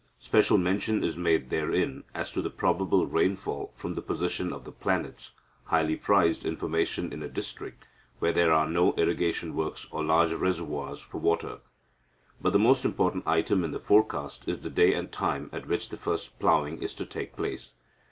Special 0.17 0.57
mention 0.57 1.03
is 1.03 1.15
made 1.15 1.51
therein 1.51 2.03
as 2.15 2.31
to 2.31 2.41
the 2.41 2.49
probable 2.49 3.05
rainfall 3.05 3.71
from 3.75 3.93
the 3.93 4.01
position 4.01 4.51
of 4.51 4.63
the 4.65 4.71
planets 4.71 5.33
highly 5.65 5.95
prized 5.95 6.43
information 6.43 7.13
in 7.13 7.21
a 7.21 7.29
district 7.29 7.83
where 8.17 8.33
there 8.33 8.51
are 8.51 8.65
no 8.67 8.93
irrigation 8.95 9.53
works 9.55 9.85
or 9.91 10.03
large 10.03 10.31
reservoirs 10.33 10.99
for 11.01 11.19
water. 11.19 11.59
But 12.41 12.51
the 12.53 12.57
most 12.57 12.83
important 12.83 13.27
item 13.27 13.63
in 13.63 13.73
the 13.73 13.79
forecast 13.79 14.49
is 14.49 14.63
the 14.63 14.71
day 14.71 14.95
and 14.95 15.11
time 15.11 15.51
at 15.53 15.67
which 15.67 15.89
the 15.89 15.97
first 15.97 16.39
ploughing 16.39 16.81
is 16.81 16.95
to 16.95 17.05
take 17.05 17.35
place. 17.35 17.75